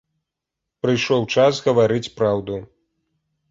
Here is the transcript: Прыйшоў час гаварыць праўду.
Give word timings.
Прыйшоў 0.85 1.27
час 1.37 1.61
гаварыць 1.69 2.11
праўду. 2.17 2.59